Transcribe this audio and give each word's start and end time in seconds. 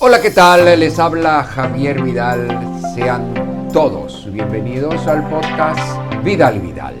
Hola, 0.00 0.22
¿qué 0.22 0.30
tal? 0.30 0.78
Les 0.78 0.96
habla 1.00 1.42
Javier 1.42 2.00
Vidal. 2.00 2.46
Sean 2.94 3.34
todos 3.72 4.32
bienvenidos 4.32 5.04
al 5.08 5.28
podcast 5.28 5.80
Vidal 6.22 6.60
Vidal. 6.60 6.94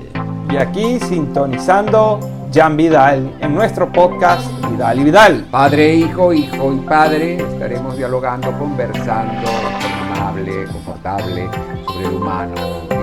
Y 0.50 0.56
aquí 0.56 0.98
sintonizando 0.98 2.18
Jan 2.52 2.76
Vidal 2.76 3.38
en 3.40 3.54
nuestro 3.54 3.92
podcast 3.92 4.50
Vidal 4.68 4.98
y 4.98 5.04
Vidal. 5.04 5.46
Padre, 5.48 5.94
hijo, 5.94 6.32
hijo 6.32 6.72
y 6.72 6.78
padre, 6.78 7.36
estaremos 7.36 7.96
dialogando, 7.96 8.50
conversando, 8.58 9.48
amable, 10.16 10.64
confortable, 10.64 11.48
sobre 11.86 12.02
lo 12.02 12.16
humano. 12.16 12.97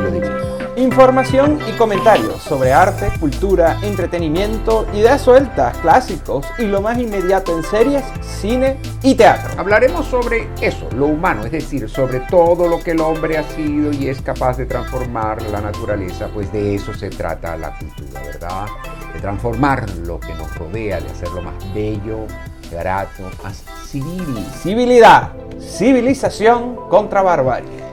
Información 0.78 1.60
y 1.70 1.71
comentarios 1.78 2.42
sobre 2.42 2.73
arte, 2.73 3.10
cultura, 3.18 3.80
entretenimiento, 3.82 4.86
ideas 4.94 5.21
sueltas, 5.21 5.78
clásicos 5.78 6.46
y 6.57 6.64
lo 6.64 6.82
más 6.82 7.00
inmediato 7.00 7.55
en 7.55 7.64
series, 7.64 8.04
cine 8.21 8.78
y 9.02 9.16
teatro. 9.16 9.57
Hablaremos 9.57 10.06
sobre 10.07 10.50
eso, 10.60 10.89
lo 10.93 11.06
humano, 11.06 11.46
es 11.46 11.54
decir, 11.54 11.89
sobre 11.89 12.20
todo 12.20 12.68
lo 12.68 12.84
que 12.84 12.92
el 12.92 13.00
hombre 13.00 13.38
ha 13.38 13.43
sido 13.43 13.93
y 13.93 14.10
es 14.10 14.21
capaz 14.21 14.57
de 14.57 14.65
transformar 14.65 15.42
la 15.43 15.61
naturaleza, 15.61 16.28
pues 16.34 16.51
de 16.51 16.76
eso 16.76 16.93
se 16.93 17.10
trata 17.10 17.56
la 17.56 17.78
cultura, 17.78 18.21
¿verdad? 18.21 18.65
De 19.14 19.21
transformar 19.21 19.89
lo 20.06 20.20
que 20.20 20.34
nos 20.34 20.54
rodea, 20.56 21.00
de 21.00 21.10
hacerlo 21.10 21.42
más 21.42 21.73
bello, 21.73 22.28
grato, 22.70 23.23
más 23.42 23.64
civil. 23.86 24.46
Civilidad, 24.62 25.32
civilización 25.57 26.76
contra 26.89 27.21
barbarie. 27.21 27.86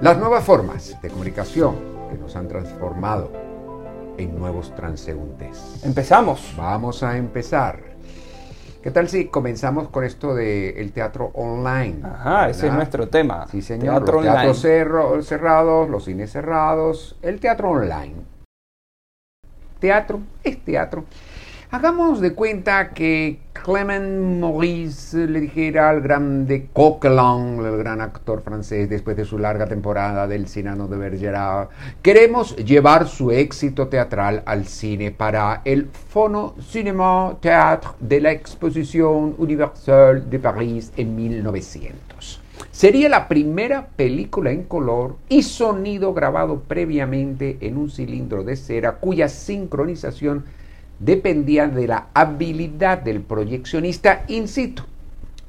Las 0.00 0.16
nuevas 0.16 0.44
formas 0.44 0.94
de 1.02 1.08
comunicación 1.08 1.93
nos 2.18 2.36
han 2.36 2.48
transformado 2.48 3.30
en 4.16 4.38
nuevos 4.38 4.74
transeúntes. 4.74 5.82
Empezamos. 5.84 6.54
Vamos 6.56 7.02
a 7.02 7.16
empezar. 7.16 7.94
¿Qué 8.82 8.90
tal 8.90 9.08
si 9.08 9.28
comenzamos 9.28 9.88
con 9.88 10.04
esto 10.04 10.34
del 10.34 10.92
teatro 10.92 11.30
online? 11.34 12.00
Ajá, 12.04 12.50
ese 12.50 12.66
es 12.66 12.72
nuestro 12.74 13.08
tema. 13.08 13.46
Sí, 13.50 13.62
señor. 13.62 14.04
Teatro 14.04 14.20
los 14.20 14.60
teatros 14.60 15.26
cerrados, 15.26 15.88
los 15.88 16.04
cines 16.04 16.30
cerrados, 16.30 17.16
el 17.22 17.40
teatro 17.40 17.70
online. 17.70 18.14
Teatro 19.78 20.20
es 20.42 20.62
teatro. 20.62 21.04
Hagamos 21.70 22.20
de 22.20 22.34
cuenta 22.34 22.90
que 22.90 23.40
Clement 23.64 24.40
Maurice 24.40 25.26
le 25.26 25.40
dijera 25.40 25.88
al 25.88 26.02
grande 26.02 26.68
Coquelin, 26.70 27.64
el 27.64 27.78
gran 27.78 28.02
actor 28.02 28.42
francés, 28.42 28.90
después 28.90 29.16
de 29.16 29.24
su 29.24 29.38
larga 29.38 29.66
temporada 29.66 30.28
del 30.28 30.48
Cinano 30.48 30.86
de 30.86 30.98
Bergerac, 30.98 31.70
queremos 32.02 32.54
llevar 32.56 33.08
su 33.08 33.30
éxito 33.30 33.88
teatral 33.88 34.42
al 34.44 34.66
cine 34.66 35.12
para 35.12 35.62
el 35.64 35.86
Fono 35.86 36.54
Cinéma 36.60 37.38
Théâtre 37.40 37.92
de 38.00 38.20
la 38.20 38.32
Exposición 38.32 39.34
Universelle 39.38 40.20
de 40.28 40.38
París 40.38 40.92
en 40.98 41.16
1900. 41.16 42.42
Sería 42.70 43.08
la 43.08 43.28
primera 43.28 43.86
película 43.96 44.50
en 44.50 44.64
color 44.64 45.16
y 45.30 45.42
sonido 45.42 46.12
grabado 46.12 46.60
previamente 46.68 47.56
en 47.62 47.78
un 47.78 47.90
cilindro 47.90 48.44
de 48.44 48.56
cera 48.56 48.96
cuya 48.96 49.30
sincronización 49.30 50.44
dependía 50.98 51.66
de 51.66 51.86
la 51.86 52.06
habilidad 52.14 52.98
del 52.98 53.20
proyeccionista 53.20 54.24
in 54.28 54.48
situ. 54.48 54.82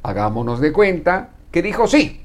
Hagámonos 0.03 0.59
de 0.59 0.71
cuenta 0.71 1.29
que 1.51 1.61
dijo 1.61 1.87
sí. 1.87 2.21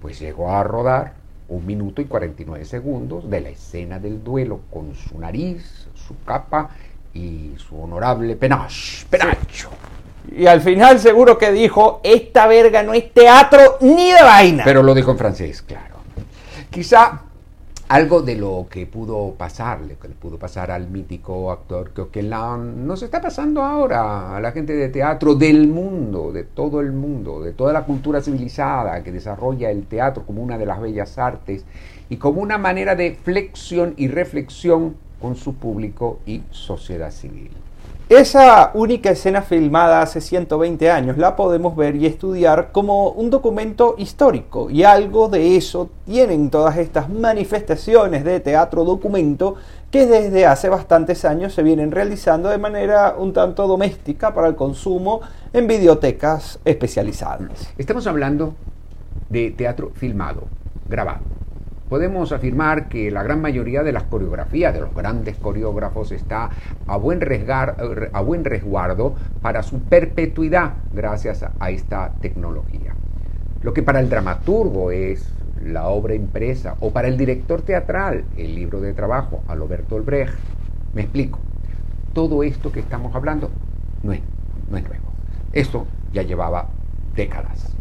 Pues 0.00 0.18
llegó 0.18 0.50
a 0.50 0.62
rodar 0.62 1.14
un 1.48 1.64
minuto 1.64 2.00
y 2.00 2.06
49 2.06 2.64
segundos 2.64 3.30
de 3.30 3.40
la 3.40 3.48
escena 3.50 3.98
del 3.98 4.22
duelo 4.22 4.60
con 4.70 4.94
su 4.94 5.18
nariz, 5.18 5.86
su 5.94 6.16
capa 6.24 6.70
y 7.14 7.52
su 7.56 7.80
honorable 7.80 8.36
penacho. 8.36 9.06
penacho. 9.08 9.70
Y 10.34 10.46
al 10.46 10.60
final 10.60 10.98
seguro 10.98 11.38
que 11.38 11.52
dijo, 11.52 12.00
esta 12.02 12.46
verga 12.46 12.82
no 12.82 12.94
es 12.94 13.12
teatro 13.12 13.78
ni 13.80 14.10
de 14.10 14.22
vaina. 14.22 14.64
Pero 14.64 14.82
lo 14.82 14.94
dijo 14.94 15.12
en 15.12 15.18
francés, 15.18 15.62
claro. 15.62 15.96
Quizá 16.68 17.22
algo 17.88 18.20
de 18.20 18.34
lo 18.34 18.66
que 18.68 18.84
pudo 18.84 19.34
pasarle, 19.38 19.96
que 20.00 20.08
le 20.08 20.14
pudo 20.14 20.38
pasar 20.38 20.72
al 20.72 20.90
mítico 20.90 21.52
actor 21.52 21.92
Coquelin, 21.92 22.84
nos 22.84 23.02
está 23.02 23.20
pasando 23.20 23.62
ahora 23.62 24.36
a 24.36 24.40
la 24.40 24.50
gente 24.50 24.72
de 24.72 24.88
teatro 24.88 25.36
del 25.36 25.68
mundo, 25.68 26.32
de 26.32 26.42
todo 26.42 26.80
el 26.80 26.90
mundo, 26.90 27.40
de 27.40 27.52
toda 27.52 27.72
la 27.72 27.84
cultura 27.84 28.20
civilizada 28.20 29.04
que 29.04 29.12
desarrolla 29.12 29.70
el 29.70 29.86
teatro 29.86 30.24
como 30.26 30.42
una 30.42 30.58
de 30.58 30.66
las 30.66 30.80
bellas 30.80 31.16
artes 31.16 31.64
y 32.08 32.16
como 32.16 32.40
una 32.40 32.58
manera 32.58 32.96
de 32.96 33.14
flexión 33.14 33.94
y 33.96 34.08
reflexión 34.08 34.96
con 35.20 35.36
su 35.36 35.54
público 35.54 36.18
y 36.26 36.42
sociedad 36.50 37.12
civil. 37.12 37.50
Esa 38.08 38.70
única 38.74 39.10
escena 39.10 39.42
filmada 39.42 40.00
hace 40.00 40.20
120 40.20 40.92
años 40.92 41.18
la 41.18 41.34
podemos 41.34 41.74
ver 41.74 41.96
y 41.96 42.06
estudiar 42.06 42.70
como 42.70 43.08
un 43.08 43.30
documento 43.30 43.96
histórico 43.98 44.70
y 44.70 44.84
algo 44.84 45.28
de 45.28 45.56
eso 45.56 45.90
tienen 46.04 46.48
todas 46.48 46.76
estas 46.76 47.08
manifestaciones 47.10 48.22
de 48.22 48.38
teatro 48.38 48.84
documento 48.84 49.56
que 49.90 50.06
desde 50.06 50.46
hace 50.46 50.68
bastantes 50.68 51.24
años 51.24 51.52
se 51.52 51.64
vienen 51.64 51.90
realizando 51.90 52.48
de 52.48 52.58
manera 52.58 53.16
un 53.18 53.32
tanto 53.32 53.66
doméstica 53.66 54.32
para 54.32 54.46
el 54.46 54.54
consumo 54.54 55.22
en 55.52 55.66
videotecas 55.66 56.60
especializadas. 56.64 57.74
Estamos 57.76 58.06
hablando 58.06 58.54
de 59.28 59.50
teatro 59.50 59.90
filmado, 59.96 60.44
grabado 60.88 61.45
podemos 61.88 62.32
afirmar 62.32 62.88
que 62.88 63.10
la 63.10 63.22
gran 63.22 63.40
mayoría 63.40 63.82
de 63.82 63.92
las 63.92 64.04
coreografías 64.04 64.74
de 64.74 64.80
los 64.80 64.94
grandes 64.94 65.36
coreógrafos 65.36 66.12
está 66.12 66.50
a 66.86 66.96
buen, 66.96 67.20
a 68.12 68.20
buen 68.20 68.44
resguardo 68.44 69.14
para 69.42 69.62
su 69.62 69.80
perpetuidad 69.80 70.74
gracias 70.92 71.44
a 71.58 71.70
esta 71.70 72.12
tecnología. 72.20 72.94
Lo 73.62 73.72
que 73.72 73.82
para 73.82 74.00
el 74.00 74.08
dramaturgo 74.08 74.90
es 74.90 75.32
la 75.64 75.88
obra 75.88 76.14
impresa 76.14 76.76
o 76.80 76.90
para 76.90 77.08
el 77.08 77.16
director 77.16 77.62
teatral 77.62 78.24
el 78.36 78.54
libro 78.54 78.80
de 78.80 78.92
trabajo 78.92 79.42
a 79.48 79.54
Roberto 79.54 80.02
Brecht. 80.02 80.34
Me 80.94 81.02
explico. 81.02 81.38
Todo 82.12 82.42
esto 82.42 82.72
que 82.72 82.80
estamos 82.80 83.14
hablando 83.14 83.50
no 84.02 84.12
es, 84.12 84.20
no 84.70 84.76
es 84.76 84.84
nuevo. 84.84 85.04
Esto 85.52 85.86
ya 86.12 86.22
llevaba 86.22 86.68
décadas. 87.14 87.74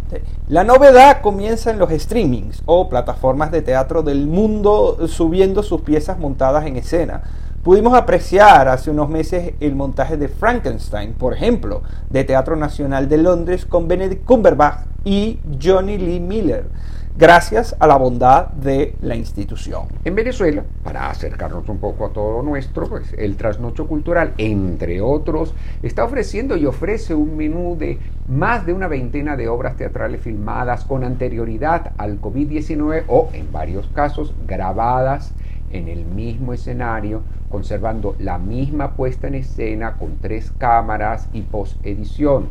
La 0.47 0.63
novedad 0.63 1.21
comienza 1.21 1.71
en 1.71 1.79
los 1.79 1.91
streamings 1.91 2.61
o 2.65 2.89
plataformas 2.89 3.51
de 3.51 3.61
teatro 3.61 4.03
del 4.03 4.27
mundo 4.27 5.07
subiendo 5.07 5.63
sus 5.63 5.81
piezas 5.81 6.19
montadas 6.19 6.65
en 6.65 6.77
escena. 6.77 7.23
Pudimos 7.63 7.95
apreciar 7.95 8.67
hace 8.67 8.91
unos 8.91 9.09
meses 9.09 9.53
el 9.59 9.75
montaje 9.75 10.17
de 10.17 10.27
Frankenstein, 10.27 11.13
por 11.13 11.33
ejemplo, 11.33 11.81
de 12.11 12.23
Teatro 12.23 12.55
Nacional 12.55 13.09
de 13.09 13.17
Londres 13.17 13.65
con 13.65 13.87
Benedict 13.87 14.23
Cumberbatch 14.23 14.81
y 15.03 15.39
Johnny 15.59 15.97
Lee 15.97 16.19
Miller 16.19 16.65
gracias 17.17 17.73
a 17.79 17.87
la 17.87 17.95
bondad 17.95 18.47
de 18.49 18.95
la 19.01 19.15
institución. 19.15 19.85
En 20.03 20.15
Venezuela, 20.15 20.63
para 20.83 21.09
acercarnos 21.09 21.69
un 21.69 21.77
poco 21.77 22.05
a 22.05 22.09
todo 22.09 22.41
nuestro, 22.41 22.89
pues 22.89 23.13
el 23.17 23.37
Trasnocho 23.37 23.87
Cultural, 23.87 24.33
entre 24.37 24.99
otros, 24.99 25.53
está 25.81 26.03
ofreciendo 26.03 26.57
y 26.57 26.65
ofrece 26.65 27.15
un 27.15 27.37
menú 27.37 27.77
de 27.77 27.99
más 28.27 28.65
de 28.65 28.73
una 28.73 28.89
veintena 28.89 29.37
de 29.37 29.47
obras 29.47 29.77
teatrales 29.77 30.21
filmadas 30.21 30.83
con 30.83 31.05
anterioridad 31.05 31.93
al 31.97 32.19
COVID-19 32.19 33.03
o, 33.07 33.29
en 33.31 33.49
varios 33.49 33.87
casos, 33.87 34.33
grabadas 34.45 35.33
en 35.71 35.87
el 35.87 36.03
mismo 36.03 36.51
escenario, 36.51 37.21
conservando 37.49 38.15
la 38.19 38.39
misma 38.39 38.95
puesta 38.95 39.27
en 39.27 39.35
escena 39.35 39.93
con 39.93 40.17
tres 40.17 40.51
cámaras 40.57 41.29
y 41.31 41.43
post-edición. 41.43 42.49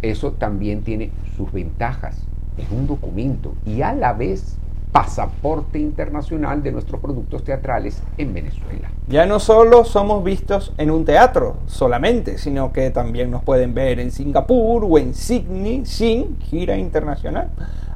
Eso 0.00 0.32
también 0.32 0.82
tiene 0.82 1.12
sus 1.36 1.52
ventajas 1.52 2.26
es 2.56 2.70
un 2.70 2.86
documento 2.86 3.54
y 3.64 3.82
a 3.82 3.92
la 3.92 4.12
vez 4.12 4.56
pasaporte 4.92 5.78
internacional 5.78 6.62
de 6.62 6.70
nuestros 6.70 7.00
productos 7.00 7.42
teatrales 7.42 8.02
en 8.18 8.34
Venezuela. 8.34 8.90
Ya 9.08 9.24
no 9.24 9.40
solo 9.40 9.84
somos 9.84 10.22
vistos 10.22 10.74
en 10.76 10.90
un 10.90 11.06
teatro 11.06 11.56
solamente, 11.66 12.36
sino 12.36 12.72
que 12.72 12.90
también 12.90 13.30
nos 13.30 13.42
pueden 13.42 13.72
ver 13.72 13.98
en 14.00 14.10
Singapur 14.10 14.84
o 14.84 14.98
en 14.98 15.14
Sydney 15.14 15.86
sin 15.86 16.38
gira 16.40 16.76
internacional. 16.76 17.48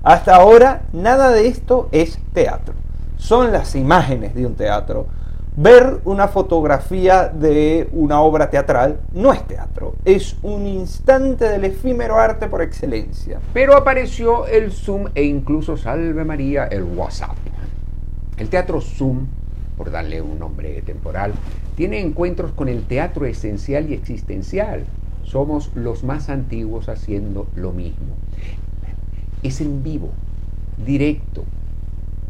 Hasta 0.03 0.37
ahora 0.37 0.83
nada 0.93 1.31
de 1.33 1.49
esto 1.49 1.89
es 1.93 2.19
teatro. 2.33 2.75
Son 3.19 3.53
las 3.53 3.75
imágenes 3.75 4.35
de 4.35 4.47
un 4.47 4.55
teatro 4.55 5.07
Ver 5.59 6.03
una 6.05 6.29
fotografía 6.29 7.29
de 7.29 7.89
una 7.93 8.21
obra 8.21 8.51
teatral 8.51 9.01
no 9.15 9.33
es 9.33 9.43
teatro, 9.47 9.95
es 10.05 10.37
un 10.43 10.67
instante 10.67 11.49
del 11.49 11.65
efímero 11.65 12.17
arte 12.17 12.47
por 12.47 12.61
excelencia. 12.61 13.41
Pero 13.55 13.75
apareció 13.75 14.47
el 14.47 14.71
Zoom 14.71 15.07
e 15.15 15.23
incluso, 15.23 15.79
salve 15.79 16.27
María, 16.27 16.67
el 16.67 16.85
WhatsApp. 16.85 17.39
El 18.37 18.51
teatro 18.51 18.83
Zoom, 18.83 19.29
por 19.79 19.91
darle 19.91 20.21
un 20.21 20.39
nombre 20.39 20.83
temporal, 20.83 21.33
tiene 21.75 22.01
encuentros 22.01 22.53
con 22.53 22.69
el 22.69 22.85
teatro 22.85 23.25
esencial 23.25 23.89
y 23.89 23.95
existencial. 23.95 24.85
Somos 25.23 25.71
los 25.75 26.05
más 26.05 26.29
antiguos 26.29 26.91
haciendo 26.91 27.47
lo 27.57 27.73
mismo. 27.73 28.15
Es 29.43 29.63
en 29.63 29.83
vivo, 29.83 30.11
directo, 30.85 31.45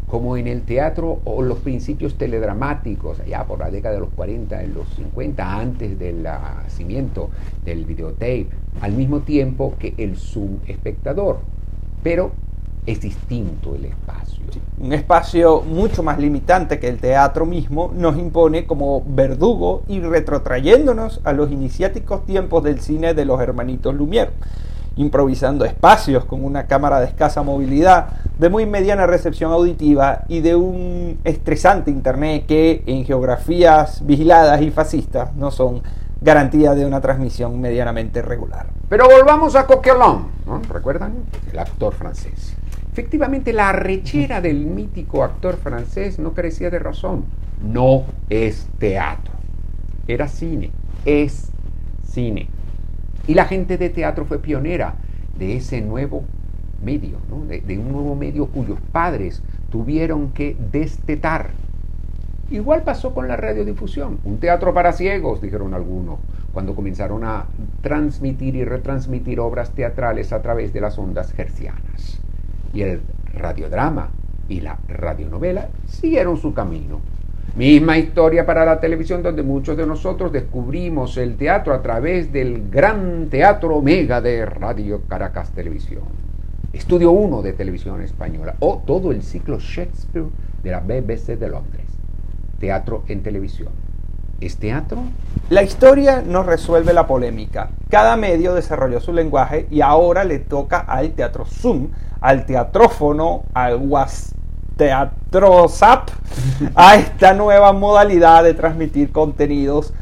como 0.08 0.36
en 0.36 0.46
el 0.46 0.62
teatro 0.62 1.20
o 1.24 1.42
los 1.42 1.58
principios 1.58 2.16
teledramáticos, 2.16 3.20
allá 3.20 3.44
por 3.44 3.58
la 3.58 3.70
década 3.70 3.94
de 3.94 4.00
los 4.00 4.10
40, 4.10 4.62
en 4.62 4.74
los 4.74 4.88
50, 4.94 5.58
antes 5.58 5.98
del 5.98 6.22
nacimiento 6.22 7.30
del 7.64 7.84
videotape, 7.84 8.48
al 8.80 8.92
mismo 8.92 9.20
tiempo 9.20 9.74
que 9.78 9.94
el 9.96 10.16
zoom 10.16 10.58
espectador. 10.66 11.40
Pero 12.02 12.30
es 12.86 13.00
distinto 13.00 13.74
el 13.74 13.86
espacio. 13.86 14.44
un 14.78 14.92
espacio 14.92 15.60
mucho 15.62 16.04
más 16.04 16.20
limitante 16.20 16.78
que 16.78 16.88
el 16.88 16.98
teatro 16.98 17.44
mismo 17.44 17.90
nos 17.92 18.16
impone 18.16 18.64
como 18.64 19.02
verdugo 19.04 19.82
y 19.88 19.98
retrotrayéndonos 20.00 21.20
a 21.24 21.32
los 21.32 21.50
iniciáticos 21.50 22.24
tiempos 22.24 22.62
del 22.62 22.80
cine 22.80 23.12
de 23.12 23.24
los 23.24 23.40
hermanitos 23.40 23.92
Lumière 23.92 24.30
improvisando 24.96 25.64
espacios 25.64 26.24
con 26.24 26.44
una 26.44 26.66
cámara 26.66 27.00
de 27.00 27.06
escasa 27.06 27.42
movilidad, 27.42 28.08
de 28.38 28.48
muy 28.48 28.66
mediana 28.66 29.06
recepción 29.06 29.52
auditiva 29.52 30.24
y 30.28 30.40
de 30.40 30.56
un 30.56 31.18
estresante 31.24 31.90
internet 31.90 32.44
que 32.46 32.82
en 32.86 33.04
geografías 33.04 34.04
vigiladas 34.04 34.60
y 34.62 34.70
fascistas 34.70 35.34
no 35.36 35.50
son 35.50 35.82
garantía 36.20 36.74
de 36.74 36.86
una 36.86 37.00
transmisión 37.00 37.60
medianamente 37.60 38.22
regular. 38.22 38.66
Pero 38.88 39.06
volvamos 39.06 39.54
a 39.54 39.66
Coquelin, 39.66 40.26
¿no? 40.46 40.62
¿recuerdan? 40.70 41.14
El 41.52 41.58
actor 41.58 41.94
francés. 41.94 42.56
Efectivamente, 42.90 43.52
la 43.52 43.72
rechera 43.72 44.40
del 44.40 44.64
mítico 44.64 45.22
actor 45.22 45.56
francés 45.56 46.18
no 46.18 46.32
carecía 46.32 46.70
de 46.70 46.78
razón. 46.78 47.26
No 47.62 48.04
es 48.30 48.66
teatro. 48.78 49.34
Era 50.08 50.28
cine. 50.28 50.70
Es 51.04 51.50
cine. 52.10 52.48
Y 53.26 53.34
la 53.34 53.46
gente 53.46 53.78
de 53.78 53.90
teatro 53.90 54.24
fue 54.24 54.38
pionera 54.38 54.94
de 55.38 55.56
ese 55.56 55.80
nuevo 55.80 56.24
medio, 56.82 57.18
de, 57.48 57.78
un 57.78 57.92
nuevo 57.92 58.14
medio 58.14 58.46
cuyos 58.46 58.78
padres 58.92 59.42
tuvieron 59.70 60.30
que 60.30 60.56
destetar. 60.72 61.50
Igual 62.50 62.82
pasó 62.82 63.12
con 63.12 63.26
la 63.26 63.36
radiodifusión, 63.36 64.18
un 64.24 64.38
teatro 64.38 64.72
para 64.72 64.92
ciegos, 64.92 65.40
dijeron 65.40 65.74
algunos, 65.74 66.20
cuando 66.52 66.74
comenzaron 66.74 67.24
a 67.24 67.46
transmitir 67.82 68.54
y 68.54 68.64
retransmitir 68.64 69.40
obras 69.40 69.72
teatrales 69.72 70.32
a 70.32 70.42
través 70.42 70.72
de 70.72 70.80
las 70.80 70.96
ondas 70.96 71.36
hercianas. 71.36 72.20
Y 72.72 72.82
el 72.82 73.00
radiodrama 73.34 74.10
y 74.48 74.60
la 74.60 74.78
radionovela 74.86 75.68
siguieron 75.86 76.36
su 76.36 76.54
camino 76.54 77.00
Misma 77.56 77.96
historia 77.96 78.44
para 78.44 78.66
la 78.66 78.80
televisión 78.80 79.22
donde 79.22 79.42
muchos 79.42 79.78
de 79.78 79.86
nosotros 79.86 80.30
descubrimos 80.30 81.16
el 81.16 81.38
teatro 81.38 81.72
a 81.72 81.80
través 81.80 82.30
del 82.30 82.68
gran 82.68 83.28
teatro 83.30 83.76
Omega 83.76 84.20
de 84.20 84.44
Radio 84.44 85.00
Caracas 85.08 85.52
Televisión. 85.52 86.02
Estudio 86.74 87.12
1 87.12 87.40
de 87.40 87.54
televisión 87.54 88.02
española 88.02 88.56
o 88.58 88.82
todo 88.84 89.10
el 89.10 89.22
ciclo 89.22 89.58
Shakespeare 89.58 90.26
de 90.62 90.70
la 90.70 90.80
BBC 90.80 91.38
de 91.38 91.48
Londres. 91.48 91.86
Teatro 92.60 93.04
en 93.08 93.22
televisión. 93.22 93.70
¿Es 94.38 94.58
teatro? 94.58 94.98
La 95.48 95.62
historia 95.62 96.20
nos 96.20 96.44
resuelve 96.44 96.92
la 96.92 97.06
polémica. 97.06 97.70
Cada 97.88 98.18
medio 98.18 98.52
desarrolló 98.52 99.00
su 99.00 99.14
lenguaje 99.14 99.66
y 99.70 99.80
ahora 99.80 100.24
le 100.24 100.40
toca 100.40 100.80
al 100.80 101.12
teatro 101.12 101.46
Zoom, 101.46 101.88
al 102.20 102.44
teatrófono, 102.44 103.44
al 103.54 103.80
Teatrosap 104.76 106.10
a 106.74 106.96
esta 106.96 107.34
nueva 107.34 107.72
modalidad 107.72 108.44
de 108.44 108.54
transmitir 108.54 109.12
contenidos 109.12 109.92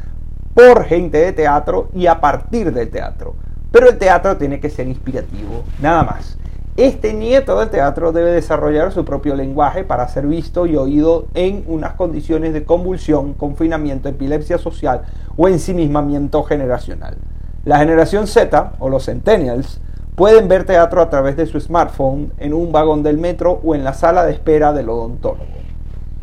por 0.53 0.85
gente 0.85 1.17
de 1.17 1.33
teatro 1.33 1.89
y 1.93 2.07
a 2.07 2.19
partir 2.21 2.73
del 2.73 2.89
teatro. 2.89 3.35
Pero 3.71 3.89
el 3.89 3.97
teatro 3.97 4.37
tiene 4.37 4.59
que 4.59 4.69
ser 4.69 4.87
inspirativo, 4.87 5.63
nada 5.81 6.03
más. 6.03 6.37
Este 6.77 7.13
nieto 7.13 7.59
del 7.59 7.69
teatro 7.69 8.11
debe 8.11 8.31
desarrollar 8.31 8.91
su 8.91 9.05
propio 9.05 9.35
lenguaje 9.35 9.83
para 9.83 10.07
ser 10.07 10.27
visto 10.27 10.65
y 10.65 10.75
oído 10.75 11.27
en 11.33 11.63
unas 11.67 11.93
condiciones 11.93 12.53
de 12.53 12.63
convulsión, 12.63 13.33
confinamiento, 13.33 14.09
epilepsia 14.09 14.57
social 14.57 15.03
o 15.37 15.47
ensimismamiento 15.47 16.43
generacional. 16.43 17.17
La 17.63 17.79
generación 17.79 18.27
Z, 18.27 18.73
o 18.79 18.89
los 18.89 19.05
centennials, 19.05 19.79
Pueden 20.15 20.47
ver 20.47 20.63
teatro 20.63 21.01
a 21.01 21.09
través 21.09 21.35
de 21.35 21.45
su 21.45 21.59
smartphone, 21.59 22.31
en 22.37 22.53
un 22.53 22.71
vagón 22.71 23.03
del 23.03 23.17
metro 23.17 23.59
o 23.65 23.75
en 23.75 23.83
la 23.83 23.93
sala 23.93 24.25
de 24.25 24.31
espera 24.31 24.71
del 24.71 24.87
odontólogo. 24.87 25.43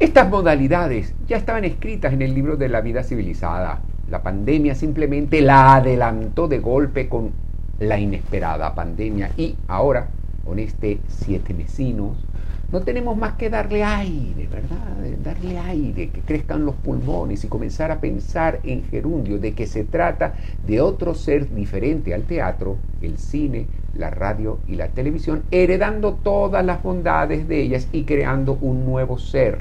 Estas 0.02 0.28
modalidades 0.28 1.14
ya 1.28 1.36
estaban 1.36 1.64
escritas 1.64 2.12
en 2.12 2.22
el 2.22 2.34
libro 2.34 2.56
de 2.56 2.68
la 2.68 2.80
vida 2.80 3.04
civilizada. 3.04 3.82
La 4.10 4.20
pandemia 4.20 4.74
simplemente 4.74 5.40
la 5.40 5.76
adelantó 5.76 6.48
de 6.48 6.58
golpe 6.58 7.08
con 7.08 7.30
la 7.78 8.00
inesperada 8.00 8.74
pandemia 8.74 9.30
y 9.36 9.54
ahora, 9.68 10.08
con 10.44 10.58
este 10.58 10.98
siete 11.06 11.52
vecinos, 11.52 12.16
no 12.72 12.80
tenemos 12.80 13.16
más 13.16 13.34
que 13.34 13.48
darle 13.48 13.84
aire, 13.84 14.48
¿verdad? 14.48 14.96
Darle 15.22 15.56
aire, 15.60 16.08
que 16.08 16.20
crezcan 16.22 16.66
los 16.66 16.74
pulmones 16.74 17.44
y 17.44 17.48
comenzar 17.48 17.92
a 17.92 18.00
pensar 18.00 18.58
en 18.64 18.82
gerundio, 18.82 19.38
de 19.38 19.52
que 19.52 19.68
se 19.68 19.84
trata 19.84 20.34
de 20.66 20.80
otro 20.80 21.14
ser 21.14 21.54
diferente 21.54 22.12
al 22.12 22.24
teatro, 22.24 22.76
el 23.02 23.18
cine, 23.18 23.68
la 23.94 24.10
radio 24.10 24.58
y 24.66 24.74
la 24.74 24.88
televisión, 24.88 25.44
heredando 25.52 26.14
todas 26.14 26.66
las 26.66 26.82
bondades 26.82 27.46
de 27.46 27.62
ellas 27.62 27.86
y 27.92 28.02
creando 28.02 28.58
un 28.60 28.84
nuevo 28.84 29.16
ser, 29.16 29.60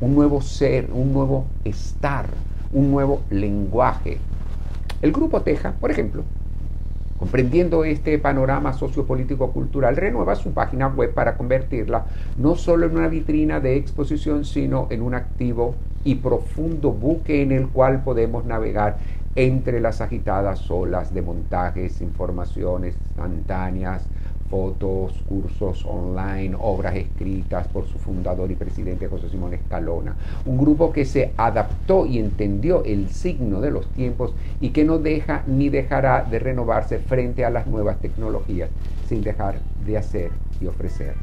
un 0.00 0.14
nuevo 0.14 0.40
ser, 0.40 0.90
un 0.92 1.12
nuevo 1.12 1.46
estar, 1.64 2.26
un 2.72 2.90
nuevo 2.90 3.22
lenguaje. 3.30 4.18
El 5.02 5.12
grupo 5.12 5.42
Teja, 5.42 5.72
por 5.72 5.90
ejemplo, 5.90 6.24
Comprendiendo 7.18 7.84
este 7.84 8.18
panorama 8.18 8.72
sociopolítico-cultural, 8.72 9.96
renueva 9.96 10.34
su 10.34 10.52
página 10.52 10.88
web 10.88 11.14
para 11.14 11.36
convertirla 11.36 12.06
no 12.36 12.56
solo 12.56 12.86
en 12.86 12.96
una 12.96 13.08
vitrina 13.08 13.60
de 13.60 13.76
exposición, 13.76 14.44
sino 14.44 14.88
en 14.90 15.00
un 15.00 15.14
activo 15.14 15.76
y 16.04 16.16
profundo 16.16 16.90
buque 16.90 17.40
en 17.40 17.52
el 17.52 17.68
cual 17.68 18.02
podemos 18.02 18.44
navegar 18.44 18.98
entre 19.36 19.80
las 19.80 20.00
agitadas 20.00 20.70
olas 20.70 21.14
de 21.14 21.22
montajes, 21.22 22.00
informaciones 22.00 22.96
instantáneas, 23.00 24.02
fotos, 24.48 25.22
cursos 25.26 25.84
online, 25.86 26.56
obras 26.58 26.96
escritas 26.96 27.66
por 27.68 27.86
su 27.86 27.98
fundador 27.98 28.50
y 28.50 28.56
presidente 28.56 29.08
José 29.08 29.28
Simón 29.28 29.54
Escalona. 29.54 30.16
Un 30.44 30.58
grupo 30.58 30.92
que 30.92 31.04
se 31.04 31.32
adaptó 31.36 32.06
y 32.06 32.18
entendió 32.18 32.84
el 32.84 33.08
signo 33.08 33.60
de 33.60 33.70
los 33.70 33.86
tiempos 33.92 34.34
y 34.60 34.70
que 34.70 34.84
no 34.84 34.98
deja 34.98 35.42
ni 35.46 35.68
dejará 35.68 36.22
de 36.22 36.38
renovarse 36.38 36.98
frente 36.98 37.44
a 37.44 37.50
las 37.50 37.66
nuevas 37.66 38.00
tecnologías 38.00 38.70
sin 39.08 39.22
dejar 39.22 39.56
de 39.84 39.98
hacer 39.98 40.30
y 40.60 40.66
ofrecer 40.66 41.14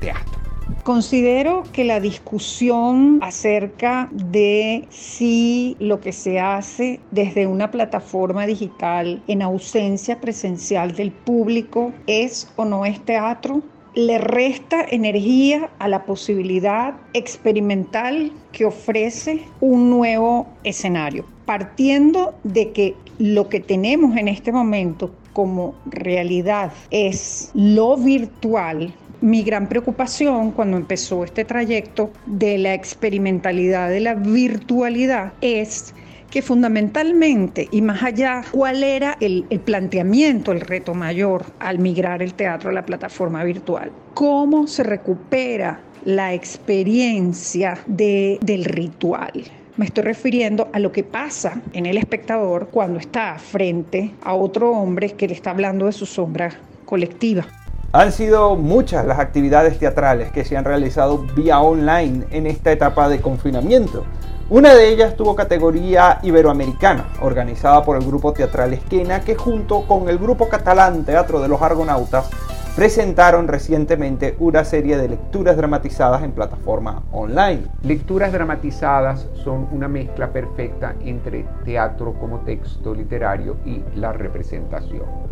teatro. 0.00 0.49
Considero 0.84 1.64
que 1.72 1.84
la 1.84 2.00
discusión 2.00 3.18
acerca 3.22 4.08
de 4.12 4.86
si 4.90 5.76
lo 5.78 6.00
que 6.00 6.12
se 6.12 6.40
hace 6.40 7.00
desde 7.10 7.46
una 7.46 7.70
plataforma 7.70 8.46
digital 8.46 9.22
en 9.28 9.42
ausencia 9.42 10.20
presencial 10.20 10.92
del 10.94 11.12
público 11.12 11.92
es 12.06 12.50
o 12.56 12.64
no 12.64 12.86
es 12.86 13.04
teatro 13.04 13.62
le 13.94 14.18
resta 14.18 14.84
energía 14.88 15.70
a 15.78 15.88
la 15.88 16.04
posibilidad 16.04 16.94
experimental 17.12 18.32
que 18.52 18.64
ofrece 18.64 19.42
un 19.60 19.90
nuevo 19.90 20.46
escenario, 20.62 21.24
partiendo 21.44 22.34
de 22.44 22.70
que 22.70 22.94
lo 23.18 23.48
que 23.48 23.60
tenemos 23.60 24.16
en 24.16 24.28
este 24.28 24.52
momento 24.52 25.10
como 25.32 25.74
realidad 25.86 26.72
es 26.90 27.50
lo 27.54 27.96
virtual, 27.96 28.94
mi 29.20 29.42
gran 29.42 29.68
preocupación 29.68 30.52
cuando 30.52 30.76
empezó 30.76 31.24
este 31.24 31.44
trayecto 31.44 32.10
de 32.26 32.58
la 32.58 32.74
experimentalidad, 32.74 33.90
de 33.90 34.00
la 34.00 34.14
virtualidad, 34.14 35.32
es 35.40 35.94
que 36.30 36.42
fundamentalmente 36.42 37.68
y 37.70 37.82
más 37.82 38.02
allá, 38.02 38.42
cuál 38.50 38.84
era 38.84 39.16
el, 39.20 39.44
planteamiento, 39.64 40.52
el 40.52 40.60
reto 40.60 40.94
mayor 40.94 41.44
al 41.58 41.78
migrar 41.78 42.22
el 42.22 42.34
teatro 42.34 42.70
a 42.70 42.72
la 42.72 42.86
plataforma 42.86 43.42
virtual. 43.44 43.90
¿Cómo 44.14 44.66
se 44.66 44.84
recupera 44.84 45.80
la 46.04 46.32
experiencia 46.32 47.78
del 47.86 48.64
ritual? 48.64 49.44
Me 49.76 49.86
estoy 49.86 50.04
refiriendo 50.04 50.68
a 50.72 50.78
lo 50.78 50.92
que 50.92 51.02
pasa 51.02 51.62
en 51.72 51.86
el 51.86 51.96
espectador 51.98 52.68
cuando 52.70 52.98
está 52.98 53.38
frente 53.38 54.12
a 54.22 54.34
otro 54.34 54.70
hombre 54.70 55.10
que 55.10 55.26
le 55.26 55.34
está 55.34 55.50
hablando 55.50 55.86
de 55.86 55.92
su 55.92 56.06
sombra 56.06 56.50
colectiva. 56.84 57.46
Han 57.92 58.12
sido 58.12 58.54
muchas 58.54 59.04
las 59.04 59.18
actividades 59.18 59.80
teatrales 59.80 60.30
que 60.30 60.44
se 60.44 60.56
han 60.56 60.64
realizado 60.64 61.26
vía 61.34 61.58
online 61.58 62.24
en 62.30 62.46
esta 62.46 62.70
etapa 62.70 63.08
de 63.08 63.20
confinamiento. 63.20 64.04
Una 64.48 64.74
de 64.76 64.90
ellas 64.90 65.16
tuvo 65.16 65.34
categoría 65.34 66.20
iberoamericana, 66.22 67.08
organizada 67.20 67.82
por 67.82 67.96
el 67.96 68.06
grupo 68.06 68.32
teatral 68.32 68.74
Esquena, 68.74 69.22
que 69.22 69.34
junto 69.34 69.88
con 69.88 70.08
el 70.08 70.18
grupo 70.18 70.48
catalán 70.48 71.04
Teatro 71.04 71.40
de 71.40 71.48
los 71.48 71.60
Argonautas 71.62 72.30
presentaron 72.76 73.48
recientemente 73.48 74.36
una 74.38 74.64
serie 74.64 74.96
de 74.96 75.08
lecturas 75.08 75.56
dramatizadas 75.56 76.22
en 76.22 76.30
plataforma 76.30 77.02
online. 77.10 77.62
Lecturas 77.82 78.32
dramatizadas 78.32 79.26
son 79.42 79.66
una 79.72 79.88
mezcla 79.88 80.32
perfecta 80.32 80.94
entre 81.00 81.44
teatro 81.64 82.14
como 82.14 82.38
texto 82.42 82.94
literario 82.94 83.56
y 83.64 83.82
la 83.96 84.12
representación. 84.12 85.29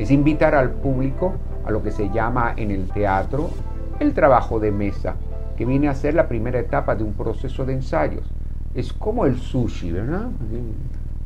Es 0.00 0.10
invitar 0.10 0.54
al 0.54 0.70
público 0.70 1.34
a 1.66 1.70
lo 1.70 1.82
que 1.82 1.90
se 1.90 2.08
llama 2.08 2.54
en 2.56 2.70
el 2.70 2.88
teatro 2.88 3.50
el 3.98 4.14
trabajo 4.14 4.58
de 4.58 4.72
mesa. 4.72 5.16
que 5.58 5.66
viene 5.66 5.90
a 5.90 5.94
ser 5.94 6.14
la 6.14 6.26
primera 6.26 6.58
etapa 6.58 6.94
de 6.94 7.04
un 7.04 7.12
proceso 7.12 7.66
de 7.66 7.74
ensayos. 7.74 8.24
Es 8.74 8.94
como 8.94 9.26
el 9.26 9.38
sushi, 9.38 9.92
¿verdad? 9.92 10.30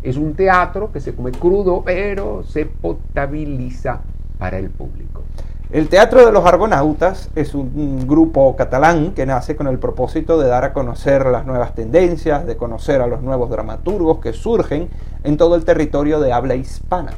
Es 0.02 0.16
un 0.16 0.34
teatro 0.34 0.90
que 0.90 0.98
se 0.98 1.14
come 1.14 1.30
crudo, 1.30 1.82
pero 1.84 2.42
se 2.42 2.66
potabiliza 2.66 4.00
para 4.36 4.58
el 4.58 4.70
público. 4.70 5.22
El 5.70 5.88
Teatro 5.88 6.26
de 6.26 6.32
los 6.32 6.44
Argonautas 6.44 7.30
es 7.36 7.54
un 7.54 8.08
grupo 8.08 8.56
catalán 8.56 9.12
que 9.12 9.24
nace 9.24 9.54
con 9.54 9.68
el 9.68 9.78
propósito 9.78 10.36
de 10.40 10.48
dar 10.48 10.64
a 10.64 10.72
conocer 10.72 11.26
las 11.26 11.46
nuevas 11.46 11.76
tendencias, 11.76 12.44
de 12.44 12.56
conocer 12.56 13.02
a 13.02 13.06
los 13.06 13.22
nuevos 13.22 13.50
dramaturgos 13.50 14.18
que 14.18 14.32
surgen 14.32 14.88
en 15.22 15.36
todo 15.36 15.54
el 15.54 15.64
territorio 15.64 16.18
de 16.18 16.32
habla 16.32 16.56
hispana. 16.56 17.12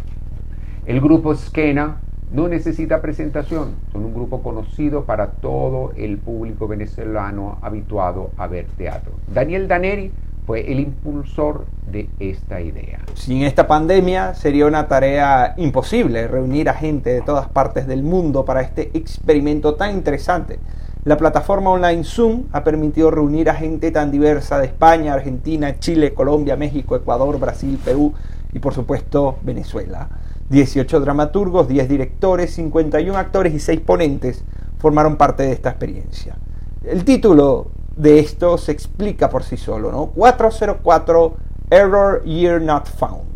El 0.87 1.01
grupo 1.01 1.35
Skena 1.35 1.97
no 2.31 2.47
necesita 2.47 3.03
presentación, 3.03 3.75
son 3.91 4.05
un 4.05 4.15
grupo 4.15 4.41
conocido 4.41 5.05
para 5.05 5.33
todo 5.33 5.91
el 5.97 6.19
público 6.19 6.69
venezolano 6.69 7.59
habituado 7.61 8.31
a 8.37 8.47
ver 8.47 8.67
teatro. 8.77 9.11
Daniel 9.27 9.67
Daneri 9.67 10.13
fue 10.47 10.71
el 10.71 10.79
impulsor 10.79 11.67
de 11.91 12.09
esta 12.21 12.61
idea. 12.61 13.01
Sin 13.15 13.43
esta 13.43 13.67
pandemia 13.67 14.35
sería 14.35 14.67
una 14.67 14.87
tarea 14.87 15.55
imposible 15.57 16.29
reunir 16.29 16.69
a 16.69 16.75
gente 16.75 17.11
de 17.11 17.23
todas 17.23 17.49
partes 17.49 17.89
del 17.89 18.05
mundo 18.05 18.45
para 18.45 18.61
este 18.61 18.97
experimento 18.97 19.75
tan 19.75 19.93
interesante. 19.93 20.61
La 21.03 21.17
plataforma 21.17 21.71
online 21.71 22.05
Zoom 22.05 22.45
ha 22.53 22.63
permitido 22.63 23.11
reunir 23.11 23.51
a 23.51 23.55
gente 23.57 23.91
tan 23.91 24.13
diversa 24.13 24.61
de 24.61 24.67
España, 24.67 25.15
Argentina, 25.15 25.81
Chile, 25.81 26.15
Colombia, 26.15 26.57
México, 26.57 26.95
Ecuador, 26.95 27.41
Brasil, 27.41 27.77
Perú 27.85 28.15
y 28.53 28.61
por 28.61 28.73
supuesto 28.73 29.39
Venezuela. 29.43 30.09
18 30.49 31.01
dramaturgos, 31.01 31.69
10 31.69 31.89
directores, 31.89 32.55
51 32.55 33.17
actores 33.17 33.55
y 33.55 33.59
6 33.59 33.81
ponentes 33.81 34.45
formaron 34.79 35.17
parte 35.17 35.43
de 35.43 35.53
esta 35.53 35.71
experiencia. 35.71 36.37
El 36.85 37.05
título 37.05 37.69
de 37.97 38.21
esto 38.21 38.59
se 38.59 38.73
explica 38.73 39.29
por 39.29 39.43
sí 39.43 39.57
solo, 39.57 39.91
¿no? 39.91 40.07
404 40.07 41.35
Error 41.71 42.23
Year 42.25 42.61
Not 42.61 42.87
Found. 42.87 43.27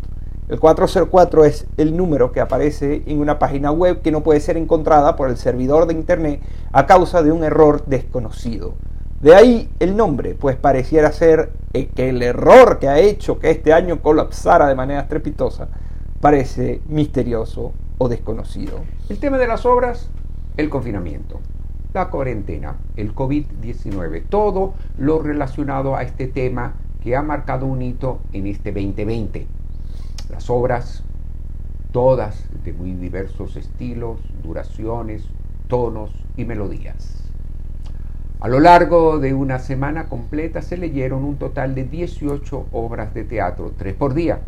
El 0.47 0.59
404 0.59 1.45
es 1.45 1.65
el 1.77 1.95
número 1.95 2.31
que 2.31 2.41
aparece 2.41 3.03
en 3.05 3.19
una 3.19 3.39
página 3.39 3.71
web 3.71 4.01
que 4.01 4.11
no 4.11 4.21
puede 4.21 4.39
ser 4.39 4.57
encontrada 4.57 5.15
por 5.15 5.29
el 5.29 5.37
servidor 5.37 5.87
de 5.87 5.93
Internet 5.93 6.41
a 6.71 6.85
causa 6.85 7.23
de 7.23 7.31
un 7.31 7.43
error 7.43 7.85
desconocido. 7.85 8.73
De 9.21 9.35
ahí 9.35 9.69
el 9.79 9.95
nombre, 9.95 10.35
pues 10.35 10.55
pareciera 10.55 11.11
ser 11.11 11.51
que 11.73 12.09
el 12.09 12.21
error 12.21 12.79
que 12.79 12.89
ha 12.89 12.99
hecho 12.99 13.39
que 13.39 13.51
este 13.51 13.71
año 13.71 14.01
colapsara 14.01 14.67
de 14.67 14.75
manera 14.75 15.01
estrepitosa 15.01 15.67
parece 16.21 16.81
misterioso 16.87 17.73
o 17.97 18.07
desconocido. 18.07 18.79
El 19.09 19.19
tema 19.19 19.37
de 19.37 19.47
las 19.47 19.65
obras, 19.65 20.09
el 20.57 20.69
confinamiento 20.69 21.39
la 21.93 22.09
cuarentena, 22.09 22.77
el 22.95 23.13
COVID-19, 23.13 24.23
todo 24.29 24.73
lo 24.97 25.21
relacionado 25.21 25.95
a 25.95 26.03
este 26.03 26.27
tema 26.27 26.73
que 27.03 27.15
ha 27.15 27.21
marcado 27.21 27.65
un 27.65 27.81
hito 27.81 28.19
en 28.31 28.47
este 28.47 28.71
2020. 28.71 29.47
Las 30.29 30.49
obras, 30.49 31.03
todas 31.91 32.45
de 32.63 32.71
muy 32.71 32.93
diversos 32.93 33.57
estilos, 33.57 34.19
duraciones, 34.41 35.23
tonos 35.67 36.11
y 36.37 36.45
melodías. 36.45 37.17
A 38.39 38.47
lo 38.47 38.59
largo 38.59 39.19
de 39.19 39.33
una 39.33 39.59
semana 39.59 40.05
completa 40.07 40.61
se 40.61 40.77
leyeron 40.77 41.23
un 41.23 41.35
total 41.35 41.75
de 41.75 41.83
18 41.83 42.67
obras 42.71 43.13
de 43.13 43.23
teatro, 43.23 43.73
tres 43.77 43.93
por 43.93 44.13
día, 44.13 44.39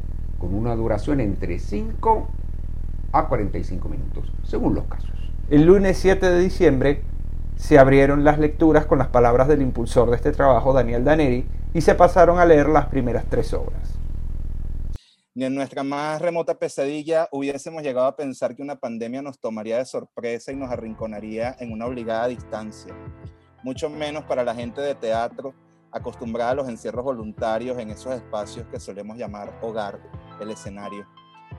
con 0.43 0.55
una 0.55 0.75
duración 0.75 1.21
entre 1.21 1.57
5 1.57 2.27
a 3.13 3.27
45 3.29 3.87
minutos, 3.87 4.29
según 4.43 4.75
los 4.75 4.83
casos. 4.87 5.09
El 5.49 5.63
lunes 5.63 5.97
7 5.99 6.29
de 6.29 6.37
diciembre 6.37 7.01
se 7.55 7.79
abrieron 7.79 8.25
las 8.25 8.39
lecturas 8.39 8.85
con 8.85 8.97
las 8.99 9.07
palabras 9.07 9.47
del 9.47 9.61
impulsor 9.61 10.09
de 10.09 10.17
este 10.17 10.33
trabajo, 10.33 10.73
Daniel 10.73 11.05
Daneri, 11.05 11.45
y 11.73 11.79
se 11.79 11.95
pasaron 11.95 12.39
a 12.39 12.45
leer 12.45 12.67
las 12.67 12.87
primeras 12.87 13.23
tres 13.29 13.53
obras. 13.53 13.93
Ni 15.33 15.45
en 15.45 15.55
nuestra 15.55 15.81
más 15.83 16.21
remota 16.21 16.55
pesadilla 16.55 17.29
hubiésemos 17.31 17.81
llegado 17.81 18.07
a 18.07 18.17
pensar 18.17 18.53
que 18.53 18.61
una 18.61 18.75
pandemia 18.75 19.21
nos 19.21 19.39
tomaría 19.39 19.77
de 19.77 19.85
sorpresa 19.85 20.51
y 20.51 20.57
nos 20.57 20.69
arrinconaría 20.69 21.55
en 21.57 21.71
una 21.71 21.85
obligada 21.85 22.27
distancia. 22.27 22.93
Mucho 23.63 23.89
menos 23.89 24.25
para 24.25 24.43
la 24.43 24.53
gente 24.53 24.81
de 24.81 24.93
teatro 24.93 25.53
acostumbrada 25.93 26.51
a 26.51 26.55
los 26.55 26.67
encierros 26.67 27.05
voluntarios 27.05 27.77
en 27.77 27.91
esos 27.91 28.13
espacios 28.13 28.65
que 28.67 28.79
solemos 28.79 29.17
llamar 29.17 29.53
hogar, 29.61 29.99
el 30.39 30.51
escenario. 30.51 31.05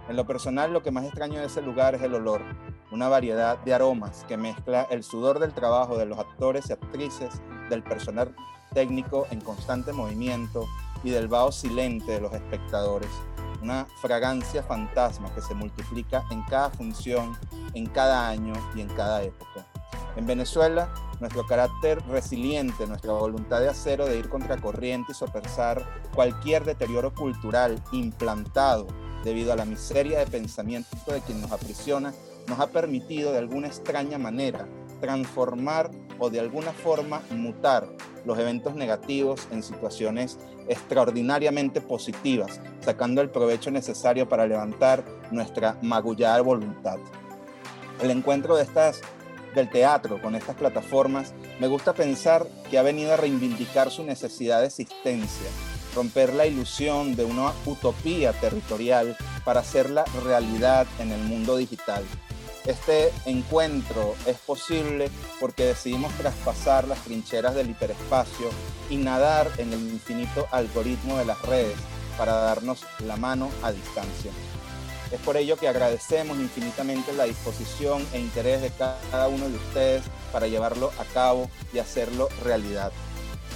En 0.08 0.16
lo 0.16 0.26
personal, 0.26 0.72
lo 0.72 0.82
que 0.82 0.90
más 0.90 1.04
extraño 1.04 1.40
de 1.40 1.46
ese 1.46 1.62
lugar 1.62 1.94
es 1.94 2.02
el 2.02 2.14
olor, 2.14 2.42
una 2.90 3.08
variedad 3.08 3.58
de 3.58 3.74
aromas 3.74 4.24
que 4.28 4.36
mezcla 4.36 4.86
el 4.90 5.02
sudor 5.02 5.38
del 5.38 5.54
trabajo 5.54 5.96
de 5.96 6.06
los 6.06 6.18
actores 6.18 6.68
y 6.68 6.72
actrices, 6.72 7.40
del 7.70 7.82
personal 7.82 8.34
técnico 8.74 9.26
en 9.30 9.40
constante 9.40 9.92
movimiento 9.92 10.66
y 11.02 11.10
del 11.10 11.28
vaho 11.28 11.52
silente 11.52 12.12
de 12.12 12.20
los 12.20 12.32
espectadores. 12.34 13.10
Una 13.62 13.86
fragancia 14.02 14.62
fantasma 14.62 15.34
que 15.34 15.40
se 15.40 15.54
multiplica 15.54 16.24
en 16.30 16.42
cada 16.42 16.68
función, 16.70 17.36
en 17.72 17.86
cada 17.86 18.28
año 18.28 18.52
y 18.74 18.82
en 18.82 18.88
cada 18.88 19.22
época. 19.22 19.66
En 20.16 20.26
Venezuela, 20.26 20.92
nuestro 21.20 21.44
carácter 21.44 22.00
resiliente, 22.08 22.86
nuestra 22.86 23.12
voluntad 23.12 23.60
de 23.60 23.68
acero 23.68 24.06
de 24.06 24.18
ir 24.18 24.28
contra 24.28 24.60
corriente 24.60 25.12
y 25.12 25.14
sopesar 25.14 25.84
cualquier 26.14 26.64
deterioro 26.64 27.12
cultural 27.12 27.82
implantado 27.92 28.86
debido 29.24 29.52
a 29.52 29.56
la 29.56 29.64
miseria 29.64 30.18
de 30.18 30.26
pensamiento 30.26 31.12
de 31.12 31.20
quien 31.20 31.40
nos 31.40 31.50
aprisiona, 31.50 32.12
nos 32.46 32.60
ha 32.60 32.68
permitido 32.68 33.32
de 33.32 33.38
alguna 33.38 33.66
extraña 33.66 34.18
manera 34.18 34.68
transformar 35.00 35.90
o 36.18 36.30
de 36.30 36.40
alguna 36.40 36.72
forma 36.72 37.22
mutar 37.30 37.88
los 38.24 38.38
eventos 38.38 38.74
negativos 38.74 39.48
en 39.50 39.62
situaciones 39.62 40.38
extraordinariamente 40.68 41.80
positivas, 41.80 42.60
sacando 42.80 43.20
el 43.20 43.30
provecho 43.30 43.70
necesario 43.70 44.28
para 44.28 44.46
levantar 44.46 45.04
nuestra 45.30 45.76
magullada 45.82 46.40
voluntad. 46.40 46.98
El 48.02 48.10
encuentro 48.10 48.56
de 48.56 48.62
estas 48.62 49.00
del 49.54 49.70
teatro 49.70 50.20
con 50.20 50.34
estas 50.34 50.56
plataformas, 50.56 51.34
me 51.60 51.68
gusta 51.68 51.94
pensar 51.94 52.46
que 52.70 52.78
ha 52.78 52.82
venido 52.82 53.12
a 53.12 53.16
reivindicar 53.16 53.90
su 53.90 54.02
necesidad 54.04 54.60
de 54.60 54.66
existencia, 54.66 55.48
romper 55.94 56.34
la 56.34 56.46
ilusión 56.46 57.16
de 57.16 57.24
una 57.24 57.52
utopía 57.66 58.32
territorial 58.32 59.16
para 59.44 59.60
hacerla 59.60 60.04
realidad 60.24 60.86
en 60.98 61.12
el 61.12 61.20
mundo 61.22 61.56
digital. 61.56 62.04
Este 62.66 63.12
encuentro 63.26 64.14
es 64.26 64.38
posible 64.38 65.10
porque 65.38 65.66
decidimos 65.66 66.12
traspasar 66.14 66.88
las 66.88 66.98
trincheras 67.00 67.54
del 67.54 67.70
hiperespacio 67.70 68.48
y 68.88 68.96
nadar 68.96 69.50
en 69.58 69.72
el 69.72 69.80
infinito 69.80 70.48
algoritmo 70.50 71.18
de 71.18 71.26
las 71.26 71.40
redes 71.42 71.76
para 72.16 72.32
darnos 72.32 72.84
la 73.00 73.16
mano 73.16 73.50
a 73.62 73.70
distancia. 73.70 74.30
Es 75.14 75.20
por 75.20 75.36
ello 75.36 75.56
que 75.56 75.68
agradecemos 75.68 76.36
infinitamente 76.38 77.12
la 77.12 77.22
disposición 77.22 78.04
e 78.12 78.18
interés 78.18 78.60
de 78.62 78.70
cada 78.70 79.28
uno 79.28 79.48
de 79.48 79.54
ustedes 79.54 80.02
para 80.32 80.48
llevarlo 80.48 80.90
a 80.98 81.04
cabo 81.04 81.48
y 81.72 81.78
hacerlo 81.78 82.28
realidad. 82.42 82.90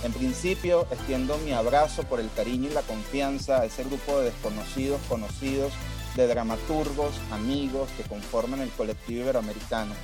En 0.05 0.13
principio, 0.13 0.87
extiendo 0.93 1.37
mi 1.39 1.51
abrazo 1.51 2.05
por 2.05 2.21
el 2.21 2.31
cariño 2.31 2.71
y 2.71 2.75
la 2.75 2.83
confianza 2.83 3.61
a 3.61 3.65
ese 3.65 3.83
grupo 3.83 4.21
de 4.21 4.27
desconocidos 4.27 5.01
conocidos, 5.09 5.73
de 6.15 6.29
dramaturgos, 6.29 7.17
amigos 7.33 7.89
que 7.97 8.05
conforman 8.05 8.61
el 8.61 8.71
colectivo 8.71 9.23
iberoamericano. 9.23 9.95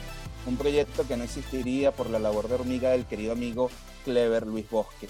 Un 0.46 0.56
proyecto 0.56 1.06
que 1.06 1.16
no 1.16 1.22
existiría 1.22 1.92
por 1.92 2.10
la 2.10 2.18
labor 2.18 2.48
de 2.48 2.56
hormiga 2.56 2.90
del 2.90 3.06
querido 3.06 3.30
amigo 3.30 3.70
Clever 4.04 4.44
Luis 4.44 4.68
Bosque. 4.68 5.08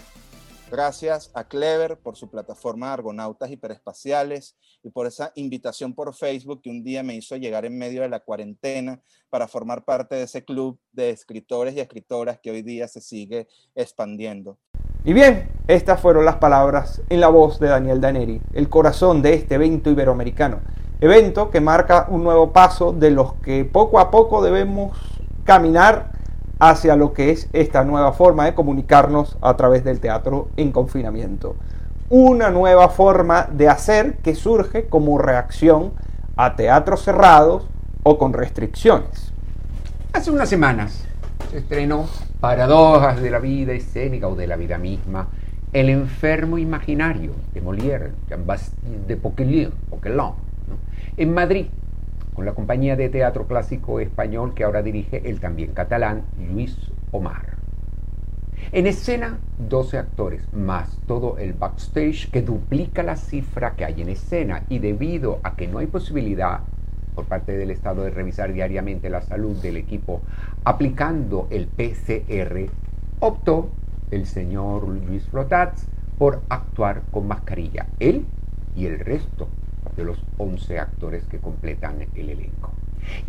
Gracias 0.75 1.31
a 1.35 1.45
Clever 1.45 1.99
por 1.99 2.17
su 2.17 2.29
plataforma 2.29 2.93
Argonautas 2.93 3.49
Hiperespaciales 3.49 4.57
y 4.83 4.91
por 4.91 5.07
esa 5.07 5.31
invitación 5.37 5.95
por 5.95 6.13
Facebook 6.17 6.63
que 6.63 6.69
un 6.69 6.83
día 6.83 7.05
me 7.05 7.15
hizo 7.15 7.37
llegar 7.37 7.65
en 7.65 7.79
medio 7.79 8.03
de 8.03 8.09
la 8.09 8.19
cuarentena 8.19 9.01
para 9.31 9.47
formar 9.47 9.85
parte 9.85 10.17
de 10.17 10.25
ese 10.25 10.45
club 10.45 10.81
de 10.91 11.11
escritores 11.11 11.77
y 11.77 11.81
escritoras 11.81 12.41
que 12.43 12.51
hoy 12.51 12.63
día 12.63 12.89
se 12.89 13.01
sigue 13.01 13.47
expandiendo. 13.77 14.59
Y 15.05 15.13
bien, 15.13 15.49
estas 15.69 16.01
fueron 16.01 16.25
las 16.25 16.39
palabras 16.39 17.01
en 17.09 17.21
la 17.21 17.29
voz 17.29 17.61
de 17.61 17.69
Daniel 17.69 18.01
Daneri, 18.01 18.41
el 18.53 18.69
corazón 18.69 19.23
de 19.23 19.35
este 19.35 19.55
evento 19.55 19.93
iberoamericano. 19.93 20.61
Evento 21.01 21.53
que 21.53 21.61
marca 21.61 22.09
un 22.11 22.25
nuevo 22.25 22.53
paso 22.53 22.93
de 22.93 23.13
los 23.13 23.35
que 23.35 23.65
poco 23.65 24.01
a 24.01 24.11
poco 24.11 24.43
debemos 24.43 24.99
caminar 25.45 26.11
hacia 26.59 26.97
lo 26.97 27.13
que 27.13 27.31
es 27.31 27.49
esta 27.53 27.85
nueva 27.85 28.13
forma 28.13 28.45
de 28.45 28.55
comunicarnos 28.55 29.37
a 29.41 29.57
través 29.57 29.85
del 29.85 30.01
teatro 30.01 30.49
en 30.57 30.73
confinamiento. 30.73 31.57
Una 32.09 32.51
nueva 32.51 32.89
forma 32.89 33.49
de 33.51 33.69
hacer 33.69 34.17
que 34.19 34.35
surge 34.35 34.87
como 34.87 35.19
reacción 35.19 35.93
a 36.37 36.57
teatros 36.57 37.03
cerrados 37.03 37.67
o 38.03 38.19
con 38.19 38.33
restricciones. 38.33 39.33
Hace 40.13 40.31
unas 40.31 40.49
semanas 40.49 41.05
se 41.51 41.59
estrenó 41.59 42.07
Paradojas 42.41 43.23
de 43.23 43.31
la 43.31 43.39
vida 43.39 43.73
escénica 43.73 44.29
o 44.29 44.37
de 44.37 44.47
la 44.47 44.57
vida 44.57 44.77
misma, 44.77 45.29
El 45.73 45.89
enfermo 45.89 46.59
imaginario 46.59 47.33
de 47.55 47.63
Molière, 47.63 48.13
de 49.09 49.17
Poquelin, 49.17 49.71
en 51.17 51.33
Madrid, 51.33 51.67
con 52.35 52.45
la 52.45 52.53
compañía 52.53 52.97
de 52.97 53.09
teatro 53.09 53.47
clásico 53.47 54.01
español 54.01 54.55
que 54.55 54.65
ahora 54.65 54.83
dirige 54.83 55.29
el 55.29 55.41
también 55.41 55.73
catalán 55.73 56.25
Luis 56.51 56.77
Omar. 57.13 57.55
En 58.73 58.87
escena, 58.87 59.39
12 59.59 59.99
actores, 59.99 60.53
más 60.53 60.99
todo 61.07 61.39
el 61.39 61.53
backstage 61.53 62.31
que 62.31 62.43
duplica 62.43 63.03
la 63.05 63.17
cifra 63.17 63.75
que 63.77 63.85
hay 63.85 64.03
en 64.03 64.09
escena 64.09 64.65
y 64.69 64.81
debido 64.81 65.39
a 65.45 65.55
que 65.55 65.69
no 65.69 65.79
hay 65.79 65.87
posibilidad 65.87 66.61
por 67.15 67.27
parte 67.27 67.57
del 67.57 67.71
Estado 67.71 68.03
de 68.03 68.11
revisar 68.11 68.53
diariamente 68.53 69.11
la 69.11 69.23
salud 69.23 69.57
del 69.63 69.77
equipo 69.77 70.23
aplicando 70.65 71.47
el 71.51 71.69
PCR, 71.69 72.69
optó 73.21 73.71
el 74.11 74.27
señor 74.27 74.89
Luis 74.89 75.25
Flotats 75.29 75.87
por 76.19 76.43
actuar 76.49 77.03
con 77.13 77.29
mascarilla, 77.29 77.87
él 78.01 78.27
y 78.75 78.87
el 78.87 78.99
resto 78.99 79.49
de 79.97 80.05
los 80.05 80.19
11 80.39 80.79
actores 80.79 81.25
que 81.27 81.39
completan 81.39 82.07
el 82.15 82.31
elenco. 82.31 82.71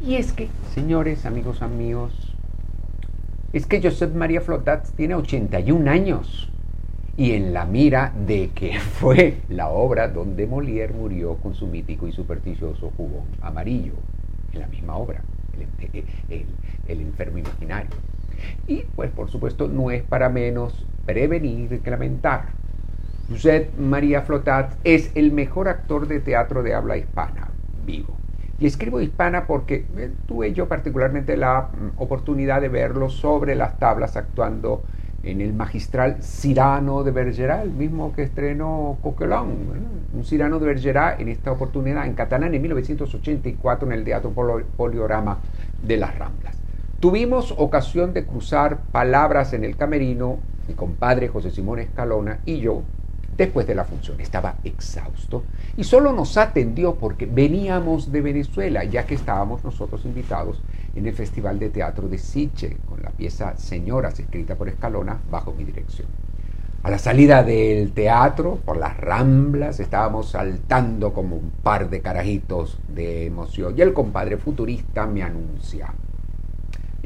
Y 0.02 0.16
es 0.16 0.34
que, 0.34 0.48
señores, 0.74 1.26
amigos 1.26 1.62
amigos, 1.62 2.36
es 3.54 3.66
que 3.66 3.82
Josep 3.82 4.14
María 4.14 4.42
Flotats 4.42 4.92
tiene 4.94 5.16
81 5.16 5.90
años 5.90 6.50
y 7.18 7.32
en 7.32 7.54
la 7.54 7.66
mira 7.66 8.14
de 8.28 8.50
que 8.50 8.80
fue 9.00 9.38
la 9.50 9.70
obra 9.70 10.10
donde 10.10 10.48
Molière 10.48 10.94
murió 10.94 11.36
con 11.36 11.56
su 11.56 11.68
mítico 11.68 12.08
y 12.08 12.12
supersticioso 12.12 12.92
jugón 12.98 13.26
amarillo, 13.42 13.94
en 14.54 14.60
la 14.60 14.68
misma 14.68 14.96
obra, 14.98 15.22
el, 15.94 16.46
el 16.88 17.02
enfermo 17.02 17.38
imaginario. 17.38 17.92
Y 18.68 18.84
pues 18.96 19.12
por 19.12 19.30
supuesto 19.30 19.68
no 19.68 19.92
es 19.92 20.04
para 20.04 20.30
menos 20.30 20.86
prevenir 21.06 21.80
que 21.80 21.92
lamentar. 21.92 22.50
Josep 23.30 23.78
María 23.78 24.22
Flotats 24.22 24.78
es 24.84 25.12
el 25.16 25.32
mejor 25.32 25.68
actor 25.68 26.08
de 26.08 26.20
teatro 26.20 26.62
de 26.62 26.76
habla 26.76 26.98
hispana 26.98 27.50
vivo. 27.86 28.16
Y 28.60 28.68
escribo 28.68 29.02
hispana 29.02 29.48
porque 29.48 29.86
eh, 29.98 30.12
tuve 30.28 30.54
yo 30.54 30.68
particularmente 30.68 31.36
la 31.36 31.62
mm, 31.62 32.02
oportunidad 32.02 32.62
de 32.62 32.70
verlo 32.70 33.10
sobre 33.10 33.56
las 33.56 33.78
tablas 33.80 34.16
actuando 34.16 34.84
en 35.24 35.42
el 35.42 35.54
magistral 35.54 36.22
Cirano 36.22 37.04
de 37.04 37.12
Bergerac, 37.12 37.64
el 37.64 37.72
mismo 37.72 38.14
que 38.14 38.24
estrenó 38.24 38.98
Coquelin, 39.02 39.68
un 40.14 40.24
Cirano 40.24 40.60
de 40.60 40.68
Bergerac 40.68 41.20
en 41.20 41.30
esta 41.30 41.52
oportunidad 41.52 42.06
en 42.06 42.14
catalán 42.14 42.54
en 42.54 42.62
1984 42.62 43.88
en 43.88 43.94
el 43.94 44.04
Teatro 44.04 44.32
Poliorama 44.78 45.40
de 45.82 45.98
las 45.98 46.18
Ramblas. 46.18 46.56
Tuvimos 47.00 47.54
ocasión 47.58 48.14
de 48.14 48.26
cruzar 48.26 48.78
palabras 48.92 49.54
en 49.54 49.64
el 49.64 49.76
camerino, 49.76 50.38
mi 50.68 50.76
compadre 50.76 51.28
José 51.28 51.50
Simón 51.50 51.80
Escalona 51.80 52.40
y 52.46 52.60
yo, 52.60 52.84
después 53.38 53.68
de 53.68 53.76
la 53.76 53.86
función. 53.86 54.20
Estaba 54.20 54.56
exhausto 54.64 55.44
y 55.78 55.84
solo 55.84 56.14
nos 56.14 56.38
atendió 56.38 56.96
porque 56.96 57.26
veníamos 57.26 58.12
de 58.12 58.22
Venezuela, 58.22 58.84
ya 58.84 59.06
que 59.06 59.16
estábamos 59.16 59.64
nosotros 59.64 60.06
invitados 60.06 60.62
en 60.96 61.06
el 61.08 61.14
Festival 61.14 61.60
de 61.60 61.70
Teatro 61.70 62.08
de 62.08 62.18
Siche, 62.18 62.78
con 62.88 63.02
la 63.02 63.10
pieza 63.10 63.58
Señoras, 63.58 64.20
escrita 64.20 64.56
por 64.56 64.70
Escalona, 64.70 65.20
bajo 65.30 65.54
mi 65.54 65.64
dirección. 65.64 66.08
A 66.84 66.92
la 66.92 67.00
salida 67.00 67.42
del 67.42 67.94
teatro, 67.94 68.60
por 68.64 68.78
las 68.78 68.96
ramblas, 68.96 69.80
estábamos 69.80 70.30
saltando 70.30 71.14
como 71.14 71.36
un 71.36 71.50
par 71.50 71.90
de 71.90 72.00
carajitos 72.00 72.78
de 72.88 73.26
emoción 73.26 73.74
y 73.76 73.82
el 73.82 73.92
compadre 73.92 74.38
futurista 74.38 75.08
me 75.08 75.24
anuncia 75.24 75.92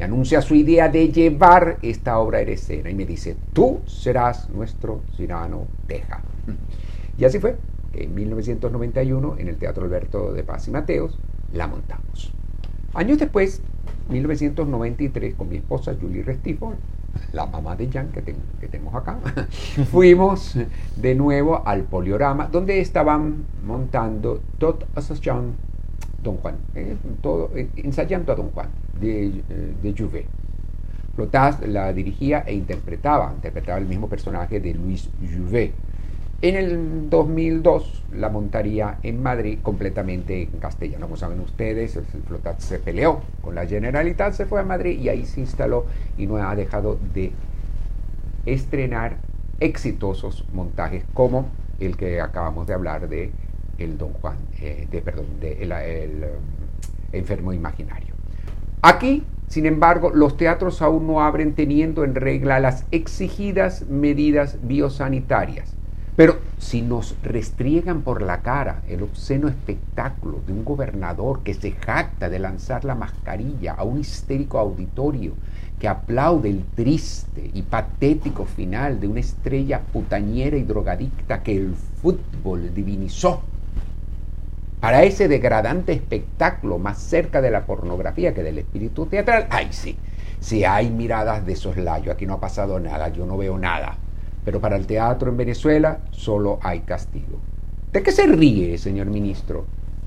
anuncia 0.02 0.42
su 0.42 0.56
idea 0.56 0.90
de 0.90 1.12
llevar 1.12 1.78
esta 1.82 2.20
obra 2.20 2.40
a 2.40 2.42
escena 2.42 2.90
y 2.90 2.96
me 2.96 3.06
dice, 3.06 3.36
tú 3.54 3.82
serás 3.86 4.50
nuestro 4.50 5.02
Cirano 5.16 5.68
Teja. 5.88 6.22
Y 7.18 7.26
así 7.26 7.40
fue, 7.40 7.58
en 7.94 8.14
1991 8.14 9.36
en 9.40 9.48
el 9.48 9.58
Teatro 9.58 9.84
Alberto 9.84 10.34
de 10.34 10.44
Paz 10.44 10.68
y 10.68 10.72
Mateos 10.72 11.18
la 11.54 11.68
montamos. 11.68 12.32
Años 12.94 13.20
después, 13.20 13.62
1993, 14.10 15.36
con 15.36 15.50
mi 15.50 15.58
esposa 15.58 15.96
Julie 16.00 16.24
Restifo, 16.24 16.74
la 17.34 17.46
mamá 17.46 17.76
de 17.76 17.90
Jan 17.90 18.10
que, 18.10 18.22
que 18.22 18.68
tenemos 18.68 18.96
acá, 18.96 19.18
fuimos 19.92 20.56
de 20.96 21.16
nuevo 21.16 21.62
al 21.66 21.84
Poliorama, 21.84 22.48
donde 22.48 22.80
estaban 22.80 23.46
montando 23.66 24.42
Tot 24.58 24.86
Association 24.96 25.56
Don 26.24 26.38
Juan, 26.38 26.56
eh, 26.76 26.96
todo, 27.22 27.52
eh, 27.56 27.70
ensayando 27.78 28.32
a 28.32 28.36
Don 28.36 28.50
Juan 28.52 28.70
de, 29.00 29.28
eh, 29.28 29.74
de 29.82 29.94
Jouvet. 29.98 30.26
Flotas 31.16 31.68
la 31.68 31.92
dirigía 31.92 32.44
e 32.46 32.54
interpretaba, 32.54 33.34
interpretaba 33.36 33.78
el 33.78 33.86
mismo 33.86 34.08
personaje 34.08 34.60
de 34.60 34.74
Luis 34.74 35.10
Jouvet. 35.22 35.74
En 36.42 36.56
el 36.56 37.10
2002 37.10 38.04
la 38.14 38.30
montaría 38.30 38.98
en 39.04 39.22
Madrid 39.22 39.60
completamente 39.62 40.44
en 40.44 40.60
castellano. 40.60 41.08
Como 41.08 41.18
saben 41.18 41.42
ustedes, 41.42 42.00
Flotat 42.28 42.62
se 42.62 42.80
peleó 42.80 43.20
con 43.42 43.56
la 43.56 43.68
Generalitat, 43.68 44.34
se 44.34 44.46
fue 44.46 44.62
a 44.62 44.64
Madrid 44.64 44.98
y 45.02 45.10
ahí 45.10 45.26
se 45.26 45.42
instaló 45.42 45.86
y 46.18 46.28
no 46.28 46.38
ha 46.38 46.56
dejado 46.56 46.98
de 47.14 47.34
estrenar 48.46 49.18
exitosos 49.60 50.46
montajes 50.54 51.04
como 51.14 51.50
el 51.80 51.98
que 51.98 52.22
acabamos 52.22 52.68
de 52.68 52.74
hablar 52.74 53.10
de 53.10 53.32
el 53.78 53.98
Don 53.98 54.14
Juan, 54.14 54.38
eh, 54.62 54.88
de, 54.90 55.02
perdón, 55.02 55.26
de 55.40 55.64
el, 55.64 56.24
um, 56.24 57.14
enfermo 57.14 57.54
imaginario. 57.54 58.09
Aquí, 58.82 59.24
sin 59.50 59.66
embargo, 59.66 60.10
los 60.10 60.38
teatros 60.38 60.82
aún 60.82 61.06
no 61.06 61.22
abren 61.22 61.54
teniendo 61.54 62.06
en 62.06 62.16
regla 62.16 62.62
las 62.62 62.86
exigidas 62.92 63.86
medidas 63.90 64.58
biosanitarias. 64.62 65.76
Pero 66.16 66.38
si 66.60 66.82
nos 66.82 67.16
restriegan 67.22 68.02
por 68.04 68.22
la 68.22 68.42
cara 68.42 68.82
el 68.88 69.04
obsceno 69.04 69.50
espectáculo 69.50 70.42
de 70.48 70.54
un 70.54 70.64
gobernador 70.64 71.44
que 71.44 71.54
se 71.54 71.72
jacta 71.72 72.30
de 72.30 72.40
lanzar 72.40 72.86
la 72.86 72.96
mascarilla 72.96 73.74
a 73.74 73.84
un 73.84 74.00
histérico 74.00 74.60
auditorio 74.60 75.34
que 75.78 75.90
aplaude 75.90 76.50
el 76.50 76.64
triste 76.76 77.50
y 77.54 77.64
patético 77.64 78.46
final 78.46 79.02
de 79.02 79.08
una 79.08 79.20
estrella 79.20 79.82
putañera 79.92 80.56
y 80.56 80.64
drogadicta 80.64 81.44
que 81.44 81.58
el 81.58 81.76
fútbol 82.02 82.74
divinizó 82.74 83.42
para 84.80 85.04
ese 85.04 85.28
degradante 85.28 85.92
espectáculo 85.92 86.78
más 86.78 87.00
cerca 87.00 87.42
de 87.42 87.52
la 87.52 87.66
pornografía 87.66 88.34
que 88.34 88.44
del 88.44 88.60
espíritu 88.60 89.06
teatral, 89.08 89.48
ay 89.50 89.68
sí, 89.72 89.98
si 90.40 90.64
hay 90.64 90.90
miradas 90.90 91.46
de 91.46 91.56
soslayo, 91.56 92.12
aquí 92.12 92.26
no 92.26 92.36
ha 92.36 92.40
pasado 92.40 92.80
nada, 92.80 93.10
yo 93.10 93.26
no 93.26 93.38
veo 93.38 93.58
nada. 93.58 93.98
Pero 94.46 94.62
para 94.62 94.78
el 94.78 94.88
teatro 94.88 95.30
en 95.30 95.38
Venezuela 95.38 96.00
solo 96.12 96.60
hay 96.62 96.80
castigo. 96.82 97.40
¿De 97.92 98.02
qué 98.02 98.12
se 98.12 98.26
ríe, 98.26 98.78
señor 98.78 99.08
ministro? 99.08 99.66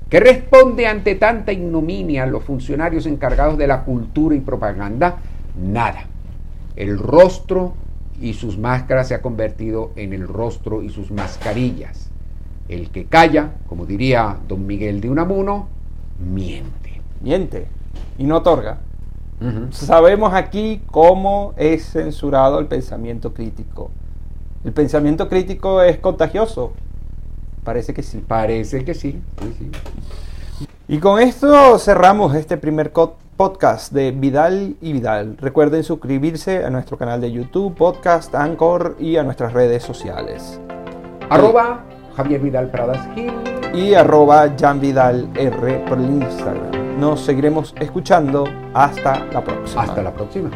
¿Qué 0.09 0.19
responde 0.19 0.87
ante 0.87 1.15
tanta 1.15 1.51
ignominia 1.51 2.25
los 2.25 2.43
funcionarios 2.43 3.05
encargados 3.05 3.57
de 3.57 3.67
la 3.67 3.83
cultura 3.83 4.35
y 4.35 4.39
propaganda? 4.39 5.17
Nada. 5.55 6.05
El 6.75 6.97
rostro 6.97 7.73
y 8.19 8.33
sus 8.33 8.57
máscaras 8.57 9.07
se 9.07 9.15
ha 9.15 9.21
convertido 9.21 9.91
en 9.95 10.13
el 10.13 10.27
rostro 10.27 10.81
y 10.81 10.89
sus 10.89 11.11
mascarillas. 11.11 12.12
El 12.67 12.89
que 12.89 13.05
calla, 13.05 13.51
como 13.67 13.85
diría 13.85 14.37
don 14.47 14.65
Miguel 14.65 15.01
de 15.01 15.09
Unamuno, 15.09 15.67
miente. 16.19 17.01
Miente 17.21 17.67
y 18.17 18.23
no 18.25 18.37
otorga. 18.37 18.79
Sabemos 19.71 20.33
aquí 20.33 20.81
cómo 20.89 21.53
es 21.57 21.91
censurado 21.91 22.59
el 22.59 22.67
pensamiento 22.67 23.33
crítico. 23.33 23.91
El 24.63 24.71
pensamiento 24.71 25.27
crítico 25.27 25.81
es 25.81 25.97
contagioso. 25.97 26.71
Parece 27.65 27.93
que 27.93 28.03
sí. 28.03 28.23
Parece 28.25 28.85
que 28.85 28.93
sí. 28.93 29.21
Y 30.87 30.99
con 30.99 31.19
esto 31.19 31.77
cerramos 31.77 32.35
este 32.35 32.55
primer 32.55 32.93
podcast 32.93 33.91
de 33.91 34.11
Vidal 34.11 34.77
y 34.79 34.93
Vidal. 34.93 35.35
Recuerden 35.37 35.83
suscribirse 35.83 36.63
a 36.63 36.69
nuestro 36.69 36.97
canal 36.97 37.19
de 37.19 37.31
YouTube, 37.31 37.75
Podcast, 37.75 38.33
Anchor 38.35 38.95
y 38.97 39.17
a 39.17 39.23
nuestras 39.23 39.51
redes 39.51 39.83
sociales. 39.83 40.61
Arroba 41.29 41.83
Javier 42.15 42.41
Vidal 42.41 42.69
Pradas 42.69 43.07
Gil 43.15 43.31
y 43.73 43.93
arroba 43.93 44.51
Jan 44.59 44.79
Vidal 44.79 45.29
R 45.35 45.85
por 45.87 45.97
el 45.97 46.05
Instagram. 46.05 46.99
Nos 46.99 47.21
seguiremos 47.21 47.73
escuchando. 47.79 48.45
Hasta 48.73 49.25
la 49.25 49.43
próxima. 49.43 49.81
Hasta 49.83 50.01
la 50.01 50.13
próxima. 50.13 50.49